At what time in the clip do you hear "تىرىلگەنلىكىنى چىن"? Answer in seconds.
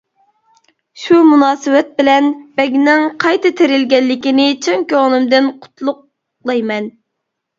3.61-4.87